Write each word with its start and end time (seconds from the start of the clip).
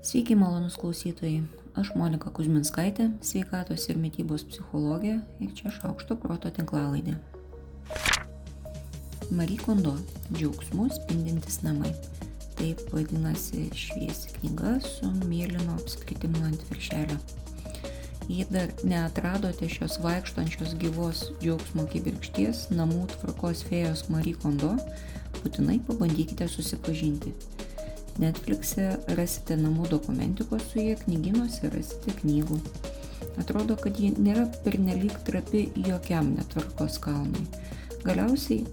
Sveiki, 0.00 0.34
malonus 0.34 0.78
klausytojai. 0.80 1.42
Aš 1.76 1.90
Monika 1.94 2.30
Kuzminskaitė, 2.32 3.10
sveikatos 3.22 3.84
ir 3.92 3.98
mytybos 4.00 4.46
psichologė 4.48 5.18
ir 5.44 5.50
čia 5.58 5.70
šaukšto 5.74 6.16
proto 6.22 6.48
tinklalaidė. 6.56 7.18
Marie 9.30 9.58
Kondo- 9.60 9.92
džiaugsmų 10.34 10.88
spindintis 10.96 11.60
namai. 11.62 11.92
Taip 12.56 12.80
vadinasi 12.94 13.68
šviesi 13.76 14.32
knyga 14.38 14.80
su 14.80 15.12
mėlyno 15.28 15.76
apskritimu 15.76 16.42
ant 16.48 16.64
viršelio. 16.72 17.20
Jei 18.26 18.48
dar 18.50 18.72
neatradote 18.82 19.68
šios 19.68 20.00
vaikštančios 20.00 20.78
gyvos 20.80 21.26
džiaugsmo 21.44 21.84
kibirkšties 21.92 22.70
namų 22.72 23.04
tvarkos 23.14 23.66
fėjos 23.68 24.08
Marie 24.08 24.34
Kondo, 24.34 24.78
būtinai 25.42 25.78
pabandykite 25.84 26.48
susipažinti 26.48 27.36
Netflix'e 28.18 28.96
rasite 29.18 29.56
namų 29.60 29.86
dokumentikos 29.92 30.64
su 30.72 30.80
jie, 30.82 30.96
knyginuose 31.04 31.70
rasite 31.72 32.14
knygų. 32.18 32.58
Atrodo, 33.40 33.76
kad 33.78 34.00
ji 34.00 34.10
nėra 34.18 34.46
pernelyg 34.64 35.14
trapi 35.26 35.68
jokiam 35.86 36.32
netvarkos 36.34 36.98
kalnui. 37.04 37.44
Galiausiai 38.02 38.64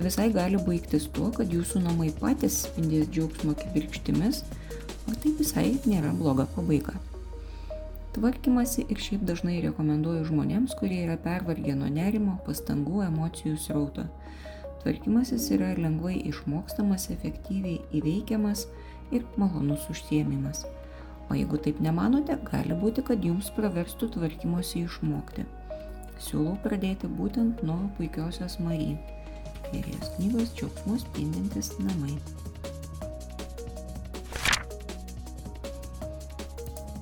visai 0.00 0.30
gali 0.32 0.58
baigtis 0.66 1.06
tuo, 1.14 1.30
kad 1.36 1.52
jūsų 1.52 1.84
namai 1.84 2.10
patys 2.18 2.64
spindės 2.66 3.08
džiaugsmo 3.12 3.54
kibirkštimis, 3.60 4.42
o 5.06 5.14
tai 5.14 5.32
visai 5.38 5.68
nėra 5.86 6.12
bloga 6.16 6.48
pabaiga. 6.56 6.96
Tvarkymasi 8.16 8.88
ir 8.90 8.98
šiaip 8.98 9.22
dažnai 9.28 9.60
rekomenduoju 9.62 10.24
žmonėms, 10.32 10.74
kurie 10.80 11.04
yra 11.04 11.14
pervargę 11.20 11.76
nuo 11.78 11.90
nerimo, 11.92 12.40
pastangų, 12.46 13.04
emocijų 13.06 13.54
srauto. 13.62 14.08
Tvarkymasis 14.80 15.50
yra 15.56 15.74
lengvai 15.76 16.16
išmokstamas, 16.30 17.10
efektyviai 17.12 17.82
įveikiamas 17.98 18.66
ir 19.12 19.26
malonus 19.36 19.84
užsiemimas. 19.92 20.64
O 21.30 21.36
jeigu 21.36 21.60
taip 21.62 21.78
nemanote, 21.84 22.34
gali 22.48 22.74
būti, 22.74 23.04
kad 23.06 23.22
jums 23.24 23.52
praverstų 23.54 24.08
tvarkymosi 24.16 24.86
išmokti. 24.86 25.44
Siūlau 26.20 26.56
pradėti 26.64 27.08
būtent 27.08 27.62
nuo 27.64 27.84
puikiosios 27.98 28.58
ir 29.70 29.86
jos 29.86 30.08
knygos 30.16 30.54
džiaugsmus 30.56 31.04
spindintis 31.06 31.70
namai. 31.78 32.16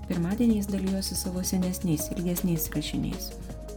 Pirmadieniais 0.09 0.69
dalyjosi 0.69 1.17
savo 1.17 1.43
senesniais, 1.45 2.11
ilgesniais 2.17 2.69
rašiniais. 2.75 3.31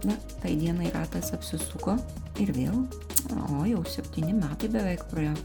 Na, 0.04 0.16
tai 0.42 0.56
dienai 0.58 0.90
ratas 0.96 1.34
apsisuko 1.36 1.98
ir 2.42 2.52
vėl, 2.56 2.86
o 3.30 3.64
jau 3.70 3.86
septyni 3.88 4.34
metai 4.38 4.72
beveik 4.74 5.08
praėjo 5.12 5.38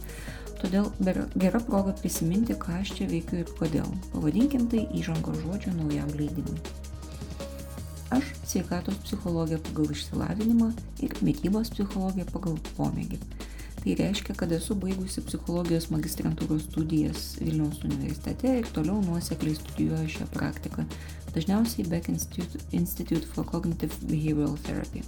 Todėl 0.57 0.89
gera 1.37 1.61
proga 1.61 1.93
prisiminti, 1.99 2.57
ką 2.57 2.81
aš 2.81 2.95
čia 2.97 3.07
veikiu 3.11 3.43
ir 3.43 3.51
kodėl. 3.59 3.89
Pavadinkim 4.15 4.65
tai 4.73 4.87
įžango 4.97 5.35
žodžio 5.43 5.75
naujam 5.77 6.09
leidimui. 6.17 6.57
Aš 8.17 8.31
sveikatos 8.47 8.97
psichologija 9.05 9.59
pagal 9.67 9.91
išsilavinimą 9.93 10.71
ir 11.05 11.15
mytybos 11.27 11.73
psichologija 11.75 12.25
pagal 12.31 12.57
pomėgį. 12.79 13.21
Tai 13.83 13.95
reiškia, 14.01 14.35
kad 14.39 14.55
esu 14.55 14.75
baigusi 14.83 15.23
psichologijos 15.27 15.91
magistrantūros 15.93 16.65
studijas 16.71 17.27
Vilniaus 17.43 17.85
universitete 17.87 18.57
ir 18.63 18.71
toliau 18.75 19.03
nuosekliai 19.05 19.59
studijuoju 19.59 20.15
šią 20.17 20.31
praktiką, 20.33 20.87
dažniausiai 21.37 21.87
Beck 21.91 22.09
Institute, 22.11 22.63
Institute 22.75 23.29
for 23.35 23.47
Cognitive 23.47 23.95
Behavioral 24.09 24.57
Therapy. 24.67 25.05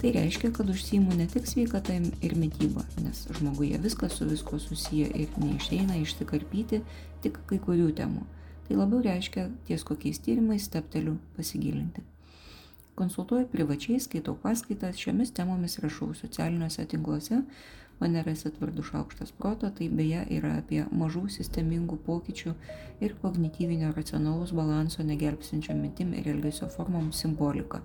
Tai 0.00 0.12
reiškia, 0.12 0.50
kad 0.52 0.70
užsijimu 0.70 1.14
ne 1.16 1.24
tik 1.26 1.46
sveikata 1.48 1.94
ir 1.96 2.34
mytyba, 2.36 2.82
nes 3.00 3.22
žmoguje 3.38 3.78
viskas 3.80 4.12
su 4.12 4.26
visko 4.28 4.58
susiję 4.58 5.06
ir 5.14 5.38
neišeina 5.40 5.96
išsikarpyti 6.02 6.82
tik 7.24 7.38
kai 7.48 7.56
kurių 7.58 7.94
temų. 7.96 8.26
Tai 8.66 8.76
labiau 8.76 9.00
reiškia 9.06 9.46
ties 9.64 9.84
kokiais 9.88 10.20
tyrimais 10.20 10.66
stepteliu 10.68 11.16
pasigilinti. 11.36 12.04
Konsultuoju 12.96 13.48
privačiai, 13.52 14.00
skaitau 14.00 14.36
paskaitas, 14.42 15.00
šiomis 15.00 15.32
temomis 15.32 15.78
rašau 15.80 16.10
socialiniuose 16.16 16.84
tinkluose, 16.92 17.40
mane 18.00 18.22
rasit 18.26 18.60
vardu 18.60 18.84
šaukštas 18.84 19.32
proto, 19.38 19.70
tai 19.70 19.88
beje 19.88 20.26
yra 20.38 20.58
apie 20.60 20.82
mažų 20.92 21.24
sistemingų 21.38 21.96
pokyčių 22.04 22.52
ir 23.00 23.16
kognityvinio 23.24 23.94
racionalaus 23.96 24.52
balanso 24.52 25.04
negelbsinčio 25.08 25.76
mintim 25.80 26.12
ir 26.16 26.28
elgesio 26.36 26.68
formom 26.76 27.12
simboliką. 27.16 27.80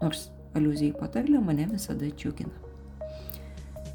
Nors 0.00 0.28
aliuzija 0.56 0.94
į 0.94 0.98
patarlę 1.00 1.42
mane 1.44 1.66
visada 1.72 2.08
džiugina. 2.08 2.54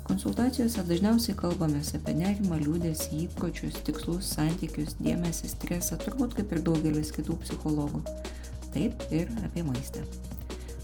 Konsultacijose 0.04 0.84
dažniausiai 0.84 1.36
kalbamės 1.40 1.94
apie 1.96 2.14
nerimą, 2.20 2.58
liūdėsį, 2.66 3.22
įpročius, 3.30 3.80
tikslus, 3.88 4.34
santykius, 4.36 4.98
dėmesį, 5.00 5.54
stresą, 5.54 5.96
turbūt 6.04 6.36
kaip 6.38 6.52
ir 6.52 6.62
daugelis 6.68 7.14
kitų 7.16 7.40
psichologų. 7.46 8.04
Taip 8.76 9.06
ir 9.16 9.32
apie 9.48 9.64
maistą. 9.64 10.04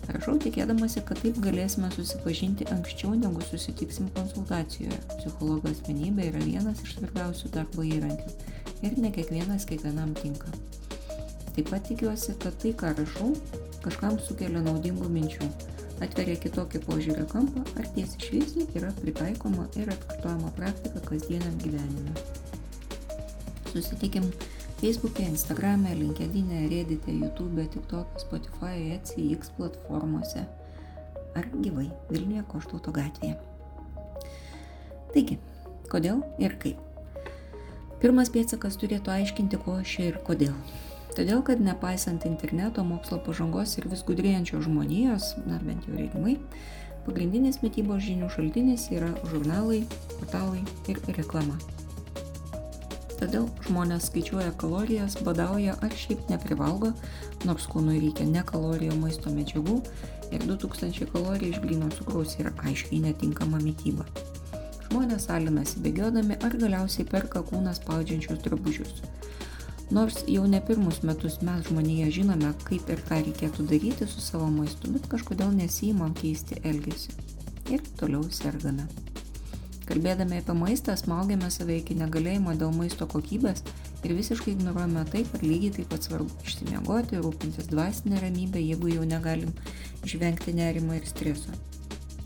Rašau 0.09 0.39
tikėdamasi, 0.41 1.03
kad 1.05 1.19
taip 1.21 1.37
galėsime 1.43 1.91
susipažinti 1.93 2.65
anksčiau, 2.73 3.11
negu 3.19 3.43
susitiksim 3.45 4.07
konsultacijoje. 4.15 4.97
Psichologo 5.19 5.69
asmenybė 5.69 6.31
yra 6.31 6.41
vienas 6.45 6.81
iš 6.85 6.95
svarbiausių 6.97 7.51
darbo 7.53 7.85
įrankių 7.85 8.87
ir 8.87 8.97
ne 9.03 9.11
kiekvienas 9.13 9.67
kiekvienam 9.69 10.15
tinka. 10.17 10.49
Taip 11.53 11.69
pat 11.69 11.85
tikiuosi, 11.91 12.33
kad 12.41 12.55
tai, 12.63 12.71
ką 12.71 12.95
rašau, 12.97 13.33
kažkam 13.83 14.19
sukelia 14.23 14.61
naudingų 14.65 15.09
minčių, 15.11 15.47
atveria 16.03 16.37
kitokį 16.39 16.81
požiūrio 16.85 17.25
kampą 17.31 17.63
ar 17.79 17.89
tiesiai 17.95 18.27
šviesiai 18.27 18.67
yra 18.79 18.91
pritaikoma 18.99 19.67
ir 19.79 19.91
atkartojama 19.93 20.51
praktika 20.57 21.03
kasdieniam 21.07 21.57
gyvenime. 21.63 22.15
Susitikim 23.69 24.25
Facebook'e, 24.79 25.25
Instagram'e, 25.27 25.91
LinkedIn'e, 25.99 26.63
Reddit'e, 26.71 27.11
YouTube'e, 27.11 27.67
TikTok'e, 27.73 28.23
Spotify'e, 28.23 28.95
Etsy, 28.95 29.27
X 29.35 29.51
platformose 29.57 30.45
ar 31.35 31.49
gyvai 31.53 31.89
Vilniuje 32.09 32.45
Koštauto 32.49 32.93
gatvėje. 32.95 33.35
Taigi, 35.13 35.39
kodėl 35.91 36.23
ir 36.41 36.55
kaip? 36.61 36.79
Pirmas 37.99 38.31
pėtsakas 38.31 38.79
turėtų 38.79 39.11
aiškinti, 39.11 39.59
ko 39.59 39.79
aš 39.81 39.97
ir 40.05 40.21
kodėl. 40.23 40.55
Todėl, 41.19 41.41
kad 41.43 41.59
nepaisant 41.59 42.23
interneto 42.23 42.79
mokslo 42.87 43.17
pažangos 43.19 43.73
ir 43.75 43.89
vis 43.91 44.05
gudrėjančios 44.07 44.61
žmonijos, 44.69 45.25
na 45.43 45.57
bent 45.59 45.83
jau 45.83 45.97
regimai, 45.97 46.37
pagrindinis 47.03 47.57
mytybos 47.59 48.05
žinių 48.05 48.29
šaltinis 48.31 48.85
yra 48.95 49.09
žurnalai, 49.27 49.81
portalai 50.13 50.61
ir 50.87 51.01
reklama. 51.17 51.57
Todėl 53.19 53.49
žmonės 53.67 54.07
skaičiuoja 54.07 54.55
kalorijas, 54.63 55.19
badauja 55.27 55.75
ar 55.83 55.99
šiaip 56.05 56.23
neprivalgo, 56.31 56.93
nors 57.43 57.67
kūnui 57.67 57.99
reikia 57.99 58.23
ne 58.31 58.45
kalorijų 58.53 58.95
maisto 59.03 59.35
medžiagų 59.35 59.75
ir 60.31 60.47
2000 60.47 61.11
kalorijų 61.11 61.51
iš 61.51 61.63
gryno 61.67 61.91
cukraus 61.99 62.39
yra 62.39 62.55
aiškiai 62.63 63.03
netinkama 63.09 63.59
mytyba. 63.59 64.07
Žmonės 64.87 65.27
alinasi 65.35 65.83
bėgiodami 65.83 66.39
ar 66.39 66.55
galiausiai 66.63 67.11
perka 67.11 67.43
kūną 67.51 67.75
spaudžiančius 67.75 68.39
drabužius 68.47 69.03
Nors 69.89 70.19
jau 70.29 70.43
ne 70.45 70.59
pirmus 70.61 70.99
metus 71.01 71.39
mes 71.41 71.63
žmonėje 71.65 72.11
žinome, 72.19 72.51
kaip 72.67 72.91
ir 72.93 72.99
ką 73.07 73.23
reikėtų 73.25 73.63
daryti 73.71 74.05
su 74.05 74.21
savo 74.21 74.45
maistu, 74.53 74.91
bet 74.93 75.07
kažkodėl 75.09 75.49
nesijimam 75.57 76.13
keisti 76.19 76.59
elgesį. 76.61 77.15
Ir 77.73 77.81
toliau 77.97 78.27
sergame. 78.29 78.85
Kalbėdami 79.89 80.43
apie 80.43 80.53
maistą, 80.53 80.93
smaugiame 80.93 81.49
save 81.49 81.79
iki 81.79 81.97
negalėjimo 81.97 82.53
dėl 82.59 82.69
maisto 82.77 83.07
kokybės 83.09 83.63
ir 84.05 84.13
visiškai 84.13 84.53
ignoruojame 84.53 85.07
tai, 85.09 85.23
kad 85.31 85.41
lygiai 85.41 85.73
taip 85.79 85.89
pat 85.95 86.05
svarbu 86.05 86.37
išsimiegoti, 86.45 87.23
rūpintis 87.25 87.71
dvasinę 87.73 88.21
ramybę, 88.21 88.61
jeigu 88.61 88.93
jau 88.93 89.09
negalim 89.09 89.57
išvengti 90.05 90.53
nerimo 90.61 90.93
ir 90.99 91.09
streso. 91.09 91.57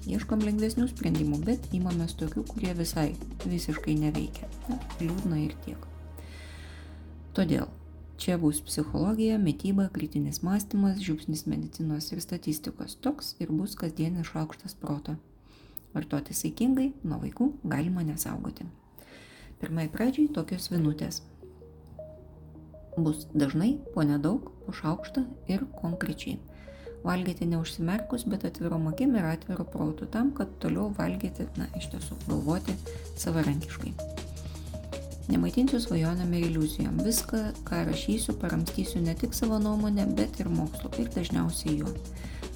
Ieškom 0.04 0.44
lengvesnių 0.44 0.90
sprendimų, 0.92 1.40
bet 1.48 1.72
įmamės 1.72 2.20
tokių, 2.20 2.44
kurie 2.52 2.76
visai 2.76 3.14
visiškai 3.48 3.96
neveikia. 4.04 4.52
Na, 4.68 4.84
liūdna 5.00 5.46
ir 5.46 5.56
tiek. 5.64 5.93
Todėl 7.34 7.66
čia 8.22 8.38
bus 8.38 8.60
psichologija, 8.62 9.40
mytyba, 9.42 9.88
kritinis 9.90 10.44
mąstymas, 10.46 11.00
žiupsnis 11.02 11.48
medicinos 11.50 12.12
ir 12.14 12.22
statistikos. 12.22 12.94
Toks 13.02 13.34
ir 13.42 13.50
bus 13.50 13.74
kasdienis 13.80 14.30
šaukštas 14.30 14.76
proto. 14.78 15.16
Vartoti 15.96 16.36
saikingai, 16.38 16.92
nuo 17.02 17.18
vaikų 17.24 17.48
galima 17.66 18.06
nesaugoti. 18.06 18.68
Pirmai 19.62 19.88
pradžiai 19.90 20.30
tokios 20.36 20.70
vinutės. 20.70 21.24
Bus 22.98 23.26
dažnai, 23.34 23.80
po 23.96 24.06
nedaug, 24.06 24.52
po 24.68 24.76
šaukštą 24.78 25.24
ir 25.50 25.66
konkrečiai. 25.80 26.38
Valgyti 27.04 27.48
neužsimerkus, 27.50 28.28
bet 28.30 28.46
atvirom 28.46 28.86
akim 28.92 29.18
ir 29.18 29.26
atviru 29.32 29.66
protu 29.66 30.06
tam, 30.06 30.30
kad 30.38 30.54
toliau 30.62 30.94
valgyti, 31.00 31.50
na, 31.58 31.66
iš 31.82 31.90
tiesų, 31.96 32.20
galvoti 32.30 32.78
savarankiškai. 33.18 34.23
Nemaitinsiu 35.32 35.80
svajonėm 35.80 36.34
ir 36.36 36.50
iliuzijom. 36.50 36.98
Viską, 37.06 37.40
ką 37.68 37.86
rašysiu, 37.88 38.36
paramstysiu 38.42 39.00
ne 39.06 39.14
tik 39.16 39.36
savo 39.38 39.60
nuomonę, 39.64 40.04
bet 40.18 40.42
ir 40.44 40.50
mokslu 40.52 40.92
ir 41.00 41.08
dažniausiai 41.16 41.78
juo. 41.80 41.94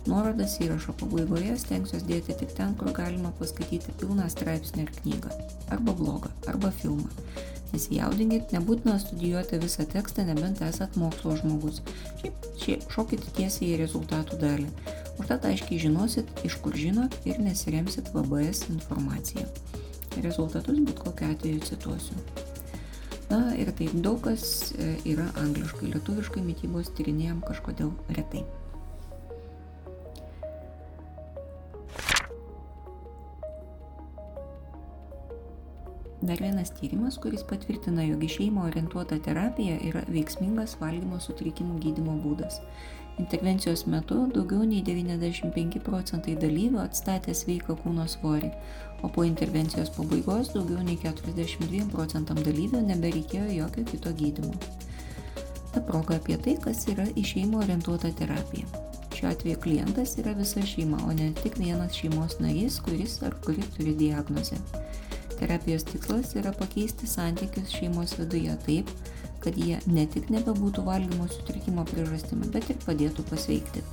Nuorodas 0.08 0.58
įrašo 0.64 0.96
pabaigoje 1.00 1.56
stengsiuos 1.60 2.04
dėti 2.08 2.36
tik 2.40 2.52
ten, 2.56 2.76
kur 2.80 2.92
galima 2.96 3.32
paskaityti 3.40 3.96
pilną 4.00 4.28
straipsnį 4.32 4.86
ar 4.86 4.92
knygą. 5.00 5.32
Arba 5.76 5.96
blogą, 5.96 6.32
arba 6.48 6.72
filmą. 6.82 7.08
Nesijaudinkit, 7.74 8.54
nebūtina 8.56 8.96
studijuoti 9.04 9.60
visą 9.64 9.84
tekstą, 9.92 10.24
nebent 10.28 10.62
esat 10.64 10.96
mokslo 11.00 11.36
žmogus. 11.40 11.82
Šiaip, 12.22 12.48
šiaip 12.64 12.88
šokit 12.96 13.28
tiesiai 13.36 13.74
į 13.74 13.82
rezultatų 13.84 14.40
dalį. 14.44 14.68
Užtat 15.20 15.48
aiškiai 15.50 15.82
žinosit, 15.88 16.32
iš 16.48 16.60
kur 16.64 16.76
žinot 16.80 17.16
ir 17.28 17.40
nesiremsit 17.44 18.12
VBS 18.16 18.68
informaciją. 18.76 19.48
Rezultatus 20.24 20.84
bet 20.88 21.04
kokiu 21.04 21.32
atveju 21.34 21.66
cituosiu. 21.68 22.37
Na 23.28 23.52
ir 23.60 23.74
taip 23.76 23.92
daug 24.06 24.22
kas 24.24 24.72
e, 24.72 24.94
yra 25.12 25.26
angliškai, 25.42 25.90
lietuviškai 25.92 26.44
mytybos 26.46 26.94
tyrinėjom 26.96 27.42
kažkodėl 27.44 27.92
retai. 28.16 28.46
Dar 36.28 36.40
vienas 36.42 36.72
tyrimas, 36.76 37.16
kuris 37.24 37.44
patvirtina, 37.48 38.04
jog 38.08 38.24
į 38.26 38.28
šeimą 38.34 38.64
orientuota 38.68 39.20
terapija 39.24 39.76
yra 39.88 40.02
veiksmingas 40.12 40.74
valgymo 40.82 41.20
sutrikimų 41.24 41.78
gydimo 41.84 42.16
būdas. 42.24 42.58
Intervencijos 43.22 43.86
metu 43.90 44.18
daugiau 44.34 44.66
nei 44.68 44.82
95 44.86 45.80
procentai 45.86 46.36
dalyvių 46.42 46.82
atstatė 46.84 47.36
sveiką 47.38 47.78
kūno 47.84 48.08
svorį, 48.12 48.52
o 49.02 49.10
po 49.10 49.24
intervencijos 49.28 49.92
pabaigos 49.96 50.52
daugiau 50.54 50.82
nei 50.84 50.98
42 51.02 51.86
procentam 51.94 52.40
dalyvių 52.42 52.82
nebereikėjo 52.88 53.48
jokio 53.60 53.86
kito 53.92 54.14
gydimo. 54.18 54.54
Ta 55.74 55.84
proga 55.86 56.18
apie 56.18 56.38
tai, 56.42 56.56
kas 56.64 56.88
yra 56.90 57.06
į 57.14 57.26
šeimą 57.32 57.62
orientuota 57.66 58.12
terapija. 58.18 58.66
Šiuo 59.18 59.30
atveju 59.32 59.60
klientas 59.62 60.16
yra 60.22 60.34
visa 60.38 60.62
šeima, 60.66 61.00
o 61.10 61.14
ne 61.14 61.32
tik 61.42 61.58
vienas 61.62 61.98
šeimos 61.98 62.38
narys, 62.42 62.80
kuris 62.86 63.20
ar 63.26 63.38
kuri 63.46 63.66
turi 63.78 63.96
diagnozę. 63.98 64.58
Terapijos 65.38 65.86
tikslas 65.90 66.34
yra 66.38 66.54
pakeisti 66.58 67.10
santykius 67.10 67.74
šeimos 67.78 68.18
viduje 68.18 68.58
taip, 68.66 68.90
kad 69.42 69.58
jie 69.58 69.78
ne 69.86 70.06
tik 70.10 70.32
nebebūtų 70.34 70.86
valgymo 70.86 71.30
sutrikimo 71.34 71.86
priežastimi, 71.90 72.50
bet 72.54 72.70
ir 72.74 72.82
padėtų 72.86 73.26
pasveikti. 73.30 73.86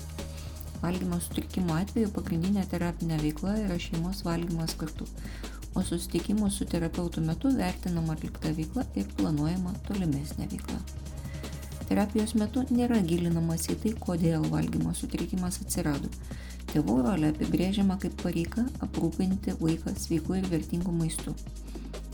Valgymo 0.84 1.18
sutrikimo 1.24 1.74
atveju 1.80 2.12
pagrindinė 2.14 2.66
terapinė 2.70 3.18
veikla 3.24 3.56
yra 3.64 3.80
šeimos 3.80 4.22
valgymas 4.28 4.76
kartu, 4.80 5.08
o 5.74 5.82
susitikimų 5.82 6.50
su 6.52 6.68
terapeutu 6.70 7.24
metu 7.24 7.52
vertinama 7.58 8.14
atlikta 8.18 8.52
veikla 8.58 8.86
ir 9.00 9.08
planuojama 9.18 9.74
tolimesnė 9.88 10.50
veikla. 10.52 10.80
Terapijos 11.88 12.32
metu 12.40 12.62
nėra 12.70 13.00
gilinamas 13.04 13.66
į 13.72 13.78
tai, 13.82 13.94
kodėl 14.06 14.44
valgymo 14.52 14.92
sutrikimas 14.96 15.60
atsirado 15.64 16.12
Tėvų 16.74 16.94
rolė 17.04 17.28
apibrėžiama 17.30 17.94
kaip 18.02 18.14
pareiga 18.18 18.64
aprūpinti 18.82 19.52
vaiką 19.60 19.92
sveiku 19.94 20.34
ir 20.38 20.48
vertingu 20.50 20.90
maistu. 20.96 21.34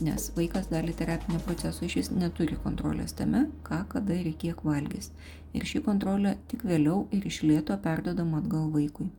Nes 0.01 0.31
vaikas 0.33 0.71
dalį 0.73 0.95
terapinio 0.97 1.39
proceso 1.45 1.85
iš 1.85 1.99
vis 1.99 2.09
neturi 2.15 2.57
kontrolės 2.63 3.13
tame, 3.19 3.43
ką, 3.67 3.83
kada 3.93 4.15
ir 4.17 4.31
kiek 4.41 4.63
valgys. 4.65 5.11
Ir 5.53 5.67
ši 5.69 5.83
kontrolė 5.85 6.39
tik 6.49 6.65
vėliau 6.65 7.03
ir 7.13 7.27
iš 7.29 7.43
lėto 7.45 7.77
perdodama 7.85 8.41
atgal 8.41 8.71
vaikui. 8.73 9.11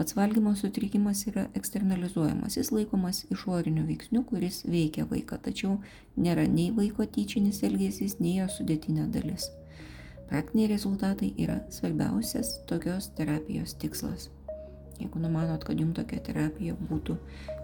Pats 0.00 0.16
valgymo 0.16 0.56
sutrikimas 0.56 1.22
yra 1.30 1.44
eksternalizuojamas, 1.60 2.56
jis 2.56 2.72
laikomas 2.72 3.22
išoriniu 3.30 3.84
veiksniu, 3.86 4.24
kuris 4.26 4.62
veikia 4.64 5.06
vaiką, 5.10 5.38
tačiau 5.44 5.76
nėra 6.16 6.48
nei 6.48 6.70
vaiko 6.74 7.06
tyčinis 7.06 7.62
elgesys, 7.68 8.18
nei 8.18 8.38
jo 8.40 8.48
sudėtinė 8.50 9.06
dalis. 9.14 9.46
Praktiniai 10.30 10.72
rezultatai 10.72 11.34
yra 11.44 11.60
svarbiausias 11.70 12.56
tokios 12.70 13.12
terapijos 13.18 13.76
tikslas. 13.78 14.30
Jeigu 15.00 15.22
numanot, 15.22 15.64
kad 15.64 15.80
jums 15.80 15.96
tokia 15.96 16.20
terapija 16.26 16.76
būtų 16.90 17.16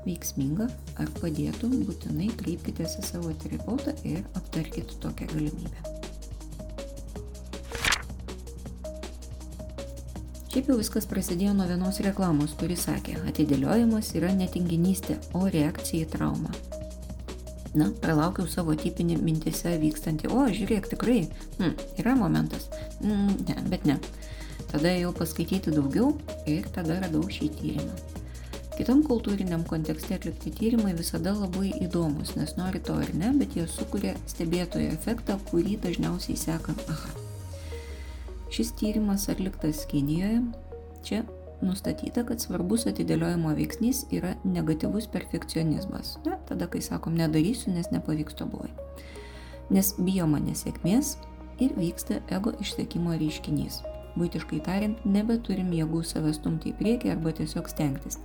veiksminga 0.06 0.71
ar 1.03 1.12
padėtų, 1.21 1.69
būtinai 1.88 2.31
kreipkitės 2.41 2.97
į 3.03 3.05
savo 3.11 3.35
terapeutą 3.43 3.93
ir 4.09 4.25
aptarkit 4.38 4.97
tokią 5.03 5.29
galimybę. 5.35 5.97
Šiaip 10.56 10.71
jau 10.73 10.79
viskas 10.81 11.05
prasidėjo 11.05 11.53
nuo 11.53 11.67
vienos 11.69 11.99
reklamos, 12.00 12.55
kuri 12.56 12.79
sakė, 12.81 13.19
atidėliojimas 13.29 14.15
yra 14.17 14.31
netinginystė, 14.32 15.19
o 15.37 15.43
reakcija 15.53 16.06
į 16.06 16.12
traumą. 16.15 16.55
Na, 17.77 17.91
pralaukiau 18.00 18.49
savo 18.49 18.73
tipinį 18.81 19.19
mintise 19.21 19.75
vykstantį, 19.82 20.31
o 20.32 20.47
žiūrėk, 20.49 20.89
tikrai, 20.94 21.19
hm, 21.59 21.75
yra 22.00 22.15
momentas, 22.17 22.71
mm, 23.03 23.35
ne, 23.50 23.56
bet 23.69 23.85
ne. 23.85 23.99
Tada 24.71 24.93
jau 24.97 25.13
paskaityti 25.15 25.75
daugiau 25.75 26.13
ir 26.51 26.67
tada 26.75 27.01
radau 27.05 27.25
šį 27.31 27.51
tyrimą. 27.61 28.17
Kitam 28.77 29.01
kultūriniam 29.07 29.63
kontekste 29.65 30.19
atlikti 30.19 30.51
tyrimai 30.53 30.91
visada 30.99 31.33
labai 31.33 31.71
įdomus, 31.81 32.35
nes 32.37 32.51
nori 32.59 32.83
to 32.85 32.99
ar 33.01 33.09
ne, 33.17 33.31
bet 33.41 33.57
jie 33.57 33.65
sukuria 33.73 34.13
stebėtojo 34.29 34.91
efektą, 34.93 35.39
kurį 35.49 35.79
dažniausiai 35.87 36.37
seka 36.37 36.75
aha. 36.85 37.15
Šis 38.53 38.75
tyrimas 38.77 39.31
atliktas 39.33 39.87
Kinijoje. 39.89 40.43
Čia 41.09 41.23
nustatyta, 41.65 42.27
kad 42.29 42.43
svarbus 42.43 42.85
atidėliojimo 42.91 43.55
veiksnys 43.57 44.05
yra 44.13 44.35
negatyvus 44.45 45.09
perfekcionizmas. 45.09 46.19
Na, 46.29 46.37
tada, 46.49 46.69
kai 46.69 46.85
sakom 46.85 47.17
nedarysiu, 47.17 47.73
nes 47.73 47.89
nepavyks 47.95 48.37
tobulai. 48.37 48.71
Nes 49.73 49.95
bijoma 49.97 50.43
nesėkmės 50.45 51.17
ir 51.65 51.73
vyksta 51.81 52.21
ego 52.29 52.53
išsekimo 52.61 53.17
reiškinys. 53.17 53.81
Būtiškai 54.17 54.63
tariant, 54.65 55.01
nebeturim 55.05 55.75
jėgų 55.77 56.01
save 56.09 56.31
stumti 56.33 56.71
į 56.71 56.77
priekį 56.79 57.11
arba 57.13 57.35
tiesiog 57.37 57.69
stengtis. 57.69 58.17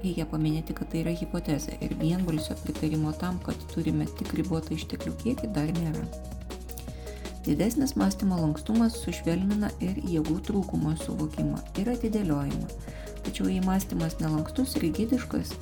Reikia 0.00 0.26
paminėti, 0.30 0.74
kad 0.74 0.90
tai 0.90 1.04
yra 1.04 1.12
hipotezė 1.14 1.76
ir 1.84 1.94
vienbalsio 2.00 2.56
pritarimo 2.64 3.12
tam, 3.20 3.38
kad 3.46 3.62
turime 3.70 4.08
tik 4.18 4.34
ribotą 4.40 4.74
išteklių 4.74 5.14
kiekį, 5.22 5.52
dar 5.54 5.70
nėra. 5.78 6.04
Didesnis 7.46 7.94
mąstymo 7.96 8.40
lankstumas 8.42 8.98
sušvelnina 9.04 9.70
ir 9.80 10.02
jėgų 10.10 10.40
trūkumo 10.50 10.96
suvokimą 11.04 11.62
ir 11.80 11.94
atidėliojimą. 11.94 12.68
Tačiau 13.22 13.48
jei 13.48 13.62
mąstymas 13.64 14.18
nelankstus, 14.20 14.74
rigidiškas, 14.82 15.54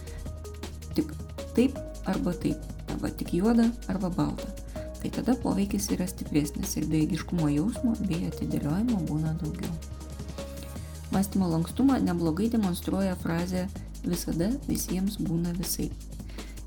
tik 0.96 1.12
taip 1.54 1.76
arba 2.08 2.32
taip, 2.40 2.64
arba 2.94 3.12
tik 3.12 3.36
juoda 3.36 3.68
arba 3.92 4.08
balta 4.08 4.65
tai 5.06 5.22
tada 5.22 5.38
poveikis 5.38 5.86
yra 5.94 6.06
stipresnis 6.10 6.72
ir 6.80 6.86
bejėgiškumo 6.90 7.46
jausmo 7.52 7.92
bei 8.08 8.24
atidėliojimo 8.26 9.04
būna 9.06 9.34
daugiau. 9.38 9.70
Mąstymo 11.12 11.46
lankstumą 11.52 12.00
neblogai 12.02 12.48
demonstruoja 12.50 13.14
frazė 13.20 13.68
visada 14.02 14.50
visiems 14.66 15.20
būna 15.22 15.54
visai. 15.60 15.92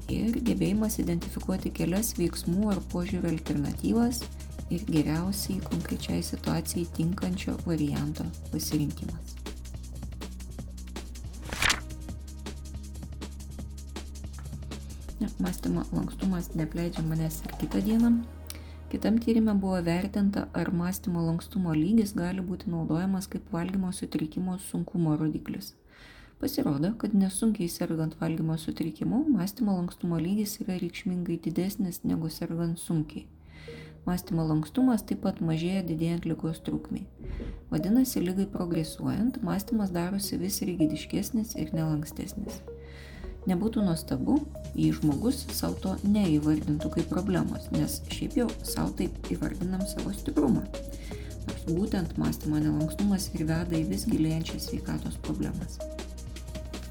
Ir 0.07 0.39
gebėjimas 0.39 1.01
identifikuoti 1.03 1.73
kelias 1.75 2.13
veiksmų 2.21 2.71
ar 2.71 2.79
požiūrių 2.93 3.33
alternatyvas 3.33 4.23
ir 4.71 4.87
geriausiai 4.87 5.59
konkrečiai 5.67 6.23
situacijai 6.23 6.87
tinkančio 6.95 7.57
varianto 7.67 8.23
pasirinkimas. 8.53 9.48
Mąstymo 15.19 15.81
lankstumas 15.91 16.53
nepleidžia 16.55 17.01
manęs 17.03 17.41
ir 17.45 17.55
kitą 17.59 17.81
dieną. 17.83 18.11
Kitam 18.89 19.17
tyrimė 19.19 19.53
buvo 19.59 19.81
vertinta, 19.83 20.45
ar 20.55 20.71
mąstymo 20.73 21.21
lankstumo 21.25 21.73
lygis 21.75 22.13
gali 22.15 22.41
būti 22.41 22.71
naudojamas 22.71 23.27
kaip 23.33 23.51
valgymo 23.51 23.91
sutrikimo 23.97 24.55
sunkumo 24.69 25.17
rodiklis. 25.19 25.73
Pasirodo, 26.39 26.93
kad 27.01 27.13
nesunkiai 27.13 27.67
sergant 27.67 28.15
valgymo 28.21 28.55
sutrikimu, 28.57 29.25
mąstymo 29.35 29.75
lankstumo 29.81 30.21
lygis 30.23 30.55
yra 30.63 30.79
reikšmingai 30.79 31.37
didesnis 31.43 31.99
negu 32.07 32.31
sergant 32.31 32.79
sunkiai. 32.79 33.27
Mąstymo 34.07 34.47
lankstumas 34.47 35.03
taip 35.03 35.25
pat 35.27 35.43
mažėja 35.43 35.83
didėjant 35.91 36.31
lygos 36.31 36.63
trukmiai. 36.63 37.05
Vadinasi, 37.69 38.23
lygai 38.23 38.47
progresuojant, 38.55 39.43
mąstymas 39.43 39.91
darosi 39.91 40.39
vis 40.39 40.63
rigidiškesnis 40.63 41.57
ir 41.59 41.75
nelankstesnis. 41.75 42.63
Nebūtų 43.47 43.85
nuostabu, 43.85 44.35
jei 44.75 44.91
žmogus 44.91 45.45
savo 45.55 45.77
to 45.79 45.93
neįvardintų 46.03 46.91
kaip 46.97 47.07
problemos, 47.11 47.69
nes 47.71 48.01
šiaip 48.11 48.35
jau 48.41 48.49
savo 48.67 48.91
taip 48.99 49.31
įvardinam 49.31 49.85
savo 49.87 50.11
stiprumą. 50.15 50.65
Nors 51.47 51.63
būtent 51.69 52.17
mąstymo 52.19 52.59
nelankstumas 52.59 53.29
ir 53.33 53.47
veda 53.47 53.79
į 53.79 53.85
vis 53.93 54.03
gilėjančias 54.09 54.67
sveikatos 54.69 55.15
problemas. 55.23 55.79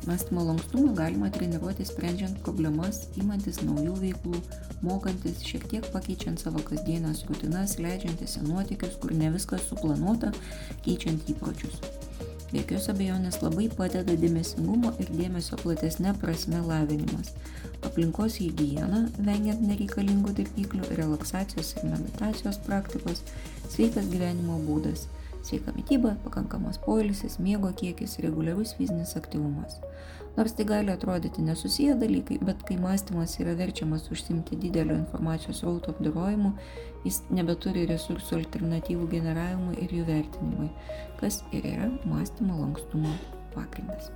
Mąstymo 0.08 0.46
lankstumą 0.48 0.94
galima 0.96 1.28
treniruoti 1.30 1.84
sprendžiant 1.84 2.40
problemas, 2.40 3.02
įmantis 3.20 3.60
naujų 3.60 3.98
veiklų, 4.00 4.40
mokantis, 4.80 5.42
šiek 5.44 5.68
tiek 5.68 5.92
pakeičiant 5.92 6.40
savo 6.40 6.64
kasdienės 6.64 7.26
rutinas, 7.28 7.76
leidžiantis 7.82 8.38
į 8.40 8.46
nuotykius, 8.48 8.96
kur 9.02 9.12
ne 9.12 9.28
viskas 9.36 9.68
suplanuota, 9.68 10.32
keičiant 10.86 11.28
įpročius. 11.34 12.07
Be 12.48 12.62
jokios 12.62 12.88
abejonės 12.88 13.42
labai 13.42 13.66
padeda 13.68 14.14
dėmesingumo 14.16 14.94
ir 15.02 15.12
dėmesio 15.12 15.58
platesnė 15.60 16.14
prasme 16.22 16.62
lavinimas. 16.64 17.34
Aplinkos 17.84 18.38
hygiena, 18.40 19.04
vengiant 19.20 19.60
nereikalingų 19.68 20.32
dirgiklių, 20.40 20.88
relaksacijos 20.98 21.76
ir 21.76 21.90
meditacijos 21.92 22.58
praktikos, 22.64 23.22
sveikas 23.68 24.08
gyvenimo 24.10 24.56
būdas, 24.64 25.06
Sveika 25.48 25.72
mytyba, 25.72 26.16
pakankamas 26.24 26.78
poilsis, 26.78 27.38
miego 27.38 27.70
kiekis, 27.72 28.18
reguliarus 28.20 28.74
fizinis 28.76 29.14
aktyvumas. 29.16 29.78
Nors 30.38 30.52
tai 30.52 30.64
gali 30.64 30.90
atrodyti 30.90 31.42
nesusiję 31.42 31.94
dalykai, 31.94 32.38
bet 32.38 32.62
kai 32.62 32.76
mąstymas 32.78 33.32
yra 33.42 33.54
verčiamas 33.58 34.04
užsimti 34.14 34.56
didelio 34.56 34.94
informacijos 34.94 35.62
rauto 35.66 35.90
apdorojimu, 35.90 36.52
jis 37.02 37.16
nebeturi 37.34 37.82
resursų 37.90 38.36
alternatyvų 38.36 39.08
generavimui 39.16 39.74
ir 39.82 39.96
jų 39.96 40.04
vertinimui, 40.06 40.68
kas 41.18 41.40
ir 41.50 41.66
yra 41.72 41.88
mąstymo 42.06 42.60
lankstumo 42.60 43.16
pagrindas. 43.56 44.12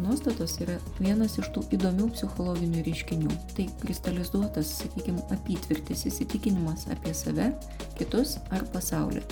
Nuostatos 0.00 0.58
yra 0.60 0.76
vienas 0.98 1.38
iš 1.40 1.48
tų 1.54 1.64
įdomių 1.78 2.10
psichologinių 2.18 2.84
reiškinių. 2.84 3.38
Tai 3.56 3.66
kristalizuotas, 3.80 4.76
sakykime, 4.82 5.24
apytvirtis 5.32 6.04
įsitikinimas 6.12 6.84
apie 6.92 7.16
save, 7.16 7.54
kitus 7.96 8.36
ar 8.52 8.68
pasaulį 8.76 9.24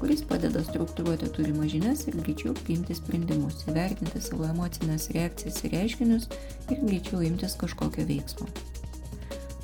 kuris 0.00 0.22
padeda 0.28 0.60
struktūruoti 0.64 1.28
turimas 1.36 1.70
žinias 1.72 2.04
ir 2.06 2.16
greičiau 2.20 2.54
priimti 2.58 2.96
sprendimus, 2.96 3.62
įvertinti 3.70 4.20
savo 4.20 4.48
emocinės 4.48 5.08
reakcijas 5.16 5.62
ir 5.64 5.76
reiškinius 5.76 6.28
ir 6.70 6.82
greičiau 6.82 7.22
imtis 7.24 7.56
kažkokio 7.60 8.04
veiksmo. 8.08 8.48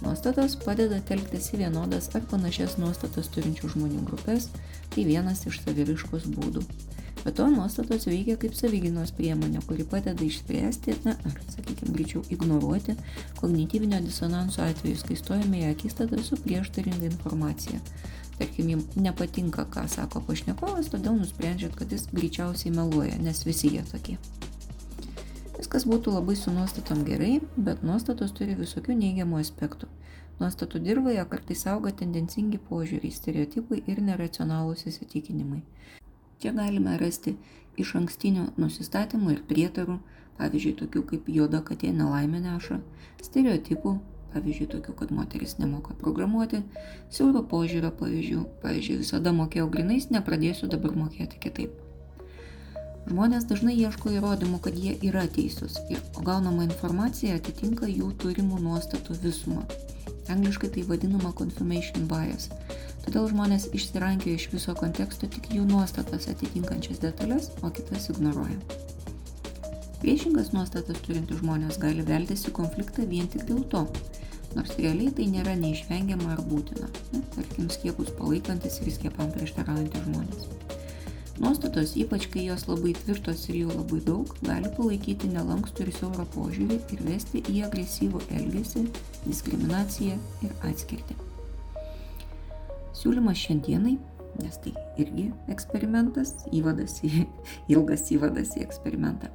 Nuostatos 0.03 0.57
padeda 0.59 0.99
telktis 1.07 1.53
į 1.55 1.61
vienodas 1.61 2.09
ar 2.17 2.25
panašias 2.31 2.75
nuostatas 2.81 3.29
turinčių 3.35 3.71
žmonių 3.77 4.01
grupės, 4.09 4.49
tai 4.95 5.05
vienas 5.07 5.45
iš 5.47 5.61
saviviškos 5.63 6.27
būdų. 6.33 6.65
Be 7.23 7.31
to, 7.31 7.47
nuostatos 7.47 8.09
veikia 8.11 8.35
kaip 8.41 8.57
savyginos 8.59 9.13
priemonė, 9.15 9.61
kuri 9.69 9.85
padeda 9.87 10.25
išspręsti, 10.27 10.97
na, 11.05 11.15
ar, 11.29 11.37
sakykime, 11.55 11.93
greičiau 11.95 12.25
ignoruoti 12.35 12.97
kognityvinio 13.39 14.01
disonanso 14.03 14.65
atvejus, 14.65 15.05
kai 15.07 15.21
stojame 15.21 15.61
į 15.61 15.69
akistatą 15.71 16.19
su 16.27 16.41
prieštaringa 16.43 17.07
informacija, 17.13 17.79
tarkim, 18.43 18.69
jums 18.69 18.97
nepatinka, 18.97 19.65
ką 19.71 19.87
sako 19.89 20.23
pašnekovas, 20.27 20.91
todėl 20.91 21.15
nusprendžiat, 21.21 21.77
kad 21.79 21.93
jis 21.93 22.09
greičiausiai 22.11 22.75
meluoja, 22.75 23.19
nes 23.23 23.45
visi 23.47 23.71
jie 23.71 23.85
tokie. 23.87 24.19
Viskas 25.59 25.87
būtų 25.87 26.17
labai 26.17 26.35
su 26.37 26.51
nuostatom 26.51 27.05
gerai, 27.07 27.37
bet 27.57 27.85
nuostatos 27.87 28.35
turi 28.35 28.57
visokių 28.59 28.97
neigiamų 28.99 29.39
aspektų. 29.45 29.87
Nuostatų 30.41 30.81
dirboje 30.83 31.23
kartais 31.31 31.63
auga 31.71 31.93
tendencingi 31.95 32.59
požiūriai, 32.59 33.15
stereotipai 33.15 33.83
ir 33.87 34.03
neracionalūs 34.03 34.89
įsitikinimai. 34.91 35.63
Čia 36.43 36.51
galime 36.57 36.97
rasti 36.99 37.37
iš 37.79 37.95
ankstinių 38.01 38.49
nusistatymų 38.59 39.37
ir 39.37 39.45
prietarų, 39.47 40.01
pavyzdžiui, 40.41 40.79
tokių 40.83 41.05
kaip 41.13 41.29
juoda 41.31 41.63
katė 41.63 41.93
nelaimė 41.95 42.43
neša, 42.43 42.81
stereotipų, 43.23 44.01
pavyzdžiui, 44.33 44.69
tokių, 44.75 44.97
kad 44.99 45.15
moteris 45.15 45.57
nemoka 45.61 45.95
programuoti, 46.01 46.63
siauro 47.13 47.45
požiūrio 47.53 47.93
pavyzdžių, 48.01 48.43
pavyzdžiui, 48.65 49.01
visada 49.05 49.33
mokėjau 49.37 49.71
grinais, 49.73 50.11
nepradėsiu 50.15 50.71
dabar 50.73 50.97
mokėti 50.99 51.41
kitaip. 51.43 51.81
Žmonės 53.03 53.49
dažnai 53.51 53.75
ieško 53.75 54.13
įrodymų, 54.15 54.61
kad 54.63 54.77
jie 54.79 54.95
yra 55.09 55.25
teisūs, 55.27 55.81
o 56.15 56.23
gaunama 56.23 56.69
informacija 56.69 57.35
atitinka 57.41 57.89
jų 57.91 58.13
turimų 58.23 58.61
nuostatų 58.63 59.19
visumą. 59.25 59.65
Angliškai 60.31 60.71
tai 60.77 60.87
vadinama 60.87 61.35
confirmation 61.35 62.07
bias. 62.11 62.49
Todėl 63.03 63.27
žmonės 63.33 63.67
išsirankioja 63.75 64.39
iš 64.39 64.49
viso 64.55 64.77
konteksto 64.79 65.27
tik 65.27 65.51
jų 65.51 65.67
nuostatas 65.67 66.31
atitinkančias 66.31 67.03
detalės, 67.03 67.51
o 67.67 67.75
kitas 67.75 68.11
ignoruoja. 68.15 68.92
Priešingas 70.03 70.49
nuostatas 70.51 70.99
turintys 71.07 71.39
žmonės 71.39 71.77
gali 71.79 72.03
veltis 72.03 72.41
į 72.51 72.53
konfliktą 72.57 73.05
vien 73.07 73.29
tik 73.31 73.45
dėl 73.47 73.61
to, 73.71 73.85
nors 74.57 74.73
realiai 74.75 75.13
tai 75.15 75.29
nėra 75.31 75.53
neišvengiama 75.61 76.33
ar 76.33 76.41
būtina, 76.43 76.89
ne, 77.13 77.21
tarkim 77.37 77.69
skiepus 77.71 78.11
palaikantis 78.19 78.81
ir 78.83 78.91
skiepam 78.97 79.31
prieštaraujantys 79.31 80.03
žmonės. 80.09 80.49
Nuostatos, 81.39 81.95
ypač 82.03 82.27
kai 82.33 82.49
jos 82.49 82.67
labai 82.67 82.97
tvirtos 82.99 83.45
ir 83.47 83.61
jų 83.61 83.77
labai 83.77 84.01
daug, 84.09 84.35
gali 84.43 84.73
palaikyti 84.75 85.31
nelankstų 85.37 85.87
ir 85.87 85.95
siaurą 86.01 86.27
požiūrį 86.35 86.81
ir 86.97 87.05
vesti 87.07 87.45
į 87.47 87.63
agresyvų 87.69 88.25
elgesį, 88.41 88.85
diskriminaciją 89.29 90.19
ir 90.43 90.57
atskirtį. 90.67 91.17
Siūlymas 92.99 93.39
šiandienai, 93.39 93.95
nes 94.43 94.61
tai 94.67 94.75
irgi 94.99 95.31
eksperimentas, 95.55 96.35
įvadas 96.51 96.99
į, 97.07 97.25
ilgas 97.79 98.11
įvadas 98.19 98.59
į 98.59 98.67
eksperimentą. 98.67 99.31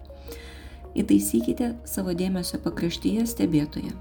Įtaisykite 0.96 1.74
savo 1.86 2.14
dėmesio 2.18 2.62
pakraštyje 2.64 3.26
stebėtoje, 3.28 3.92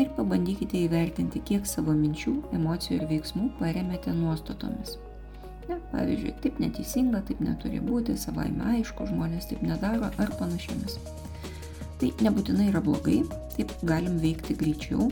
ir 0.00 0.12
pabandykite 0.16 0.78
įvertinti, 0.86 1.42
kiek 1.48 1.66
savo 1.68 1.94
minčių, 1.96 2.36
emocijų 2.56 3.00
ir 3.00 3.06
veiksmų 3.10 3.50
paremėte 3.60 4.12
nuostatomis. 4.16 4.96
Ne, 5.66 5.78
pavyzdžiui, 5.90 6.34
taip 6.44 6.60
neteisinga, 6.62 7.22
taip 7.26 7.40
neturi 7.42 7.80
būti, 7.82 8.14
savaime 8.20 8.76
aišku, 8.76 9.08
žmonės 9.10 9.48
taip 9.50 9.64
nedaro 9.66 10.12
ar 10.22 10.34
panašiamis. 10.38 10.98
Tai 12.00 12.12
nebūtinai 12.22 12.68
yra 12.70 12.82
blogai, 12.84 13.22
taip 13.56 13.72
galim 13.88 14.20
veikti 14.22 14.54
greičiau, 14.60 15.08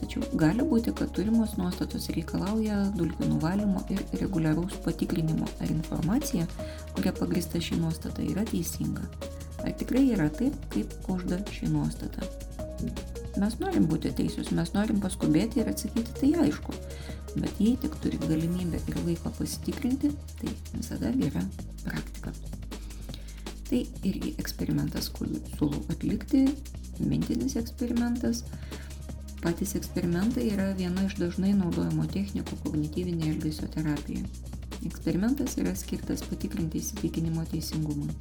tačiau 0.00 0.24
gali 0.40 0.64
būti, 0.66 0.94
kad 0.96 1.12
turimos 1.14 1.54
nuostatos 1.60 2.08
reikalauja 2.16 2.80
dulkių 2.96 3.28
nuvalymo 3.36 3.84
ir 3.92 4.02
reguliaraus 4.24 4.80
patikrinimo, 4.86 5.46
ar 5.60 5.70
informacija, 5.70 6.48
kuria 6.96 7.14
pagrista 7.14 7.62
ši 7.62 7.78
nuostata, 7.84 8.24
yra 8.24 8.48
teisinga. 8.48 9.04
Ar 9.64 9.72
tikrai 9.80 10.04
yra 10.12 10.28
taip, 10.32 10.56
kaip 10.74 10.92
užda 11.08 11.40
ši 11.50 11.70
nuostata. 11.72 12.28
Mes 13.40 13.56
norim 13.58 13.88
būti 13.90 14.12
teisūs, 14.14 14.52
mes 14.54 14.70
norim 14.76 15.00
paskubėti 15.02 15.62
ir 15.62 15.70
atsakyti, 15.72 16.12
tai 16.20 16.28
aišku. 16.44 16.74
Bet 17.34 17.58
jei 17.58 17.74
tik 17.82 17.96
turi 18.02 18.20
galimybę 18.22 18.78
ir 18.78 19.00
laiko 19.06 19.32
pasitikrinti, 19.34 20.12
tai 20.38 20.52
visada 20.76 21.10
gera 21.16 21.42
praktika. 21.82 22.30
Tai 23.64 23.80
irgi 24.06 24.34
eksperimentas, 24.38 25.08
kurį 25.16 25.40
siūlau 25.56 25.80
atlikti, 25.90 26.44
mintinis 27.00 27.56
eksperimentas. 27.58 28.44
Patys 29.42 29.74
eksperimentai 29.80 30.46
yra 30.52 30.70
viena 30.78 31.08
iš 31.08 31.18
dažnai 31.18 31.56
naudojamo 31.56 32.06
technikų 32.14 32.60
kognityvinė 32.62 33.32
elgesio 33.34 33.66
terapija. 33.74 34.22
Eksperimentas 34.86 35.58
yra 35.60 35.74
skirtas 35.76 36.22
patikrinti 36.28 36.78
įsitikinimo 36.84 37.44
teisingumui. 37.50 38.14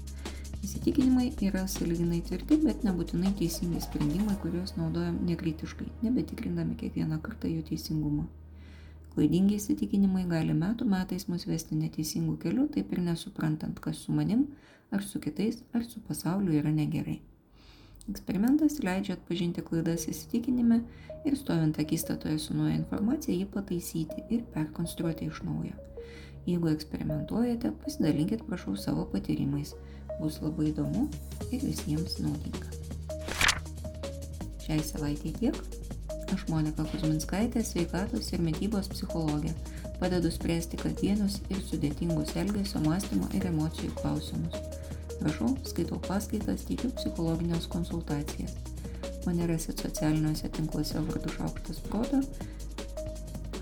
Įsitikinimai 0.64 1.26
yra 1.44 1.66
saliginai 1.68 2.22
tvirti, 2.24 2.56
bet 2.64 2.86
nebūtinai 2.88 3.34
teisingi 3.36 3.82
sprendimai, 3.84 4.38
kuriuos 4.40 4.78
naudojam 4.78 5.18
nekritiškai, 5.28 5.90
nebetikrindami 6.06 6.78
kiekvieną 6.80 7.18
kartą 7.26 7.50
jų 7.52 7.66
teisingumą. 7.68 8.24
Klaidingi 9.12 9.58
įsitikinimai 9.60 10.24
gali 10.30 10.56
metų 10.56 10.88
metais 10.88 11.28
mus 11.28 11.44
vesti 11.50 11.76
neteisingų 11.76 12.38
kelių, 12.46 12.70
taip 12.78 12.96
ir 12.96 13.04
nesuprantant, 13.04 13.82
kas 13.84 14.00
su 14.06 14.16
manim, 14.16 14.46
ar 14.96 15.04
su 15.04 15.20
kitais, 15.20 15.60
ar 15.76 15.84
su 15.84 16.00
pasauliu 16.08 16.56
yra 16.56 16.72
negerai. 16.72 17.20
Eksperimentas 18.08 18.80
leidžia 18.88 19.18
atpažinti 19.18 19.64
klaidas 19.68 20.08
įsitikinime 20.12 20.80
ir 21.28 21.36
stovint 21.40 21.80
akistatoje 21.84 22.40
su 22.40 22.56
nauja 22.56 22.78
informacija 22.80 23.36
jį 23.36 23.50
pataisyti 23.52 24.24
ir 24.32 24.48
perkonstruoti 24.56 25.28
iš 25.28 25.44
naujo. 25.44 25.76
Jeigu 26.48 26.72
eksperimentuojate, 26.72 27.72
pasidalinkit 27.84 28.48
prašau 28.48 28.74
savo 28.80 29.06
patyrimais 29.12 29.76
bus 30.20 30.40
labai 30.44 30.70
įdomu 30.72 31.08
ir 31.52 31.64
visiems 31.64 32.20
naudinga. 32.24 32.70
Šiai 34.64 34.84
savaitai 34.86 35.34
tiek. 35.40 35.58
Aš 36.34 36.48
Monika 36.50 36.86
Kuzminskaitė, 36.90 37.62
sveikatos 37.68 38.32
ir 38.34 38.42
mytybos 38.42 38.88
psichologė. 38.90 39.52
Padedu 40.00 40.32
spręsti 40.34 40.80
kasdienius 40.82 41.38
ir 41.54 41.62
sudėtingus 41.68 42.34
elgesio, 42.40 42.82
mąstymo 42.84 43.30
ir 43.38 43.46
emocijų 43.52 43.94
klausimus. 44.00 44.58
Rašau, 45.24 45.54
skaitau 45.70 46.00
paskaitas, 46.08 46.66
teikiu 46.68 46.90
psichologinės 46.98 47.70
konsultacijas. 47.72 48.58
Mane 49.28 49.48
rasit 49.48 49.80
socialiniuose 49.80 50.50
tinkluose 50.58 51.00
vardu 51.08 51.32
Šaukštas 51.38 51.80
Proto 51.88 52.20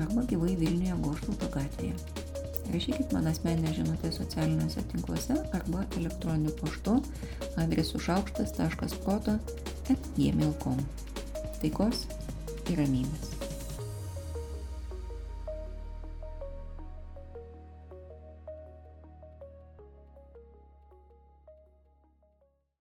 arba 0.01 0.25
gyvai 0.29 0.55
Vilniuje 0.57 0.97
Goštauto 1.03 1.51
gatvėje. 1.53 2.20
Rašykit 2.69 3.13
man 3.13 3.27
asmeninę 3.27 3.73
žinutę 3.73 4.11
socialiniuose 4.11 4.83
tinkluose 4.93 5.35
arba 5.53 5.83
elektroniniu 5.97 6.53
paštu 6.61 7.01
adresu 7.57 7.99
šaukštas.proto 7.99 9.37
at 9.91 10.09
gmail.com. 10.17 10.79
Taikos 11.61 12.07
ir 12.69 12.79
ramybės. 12.79 13.30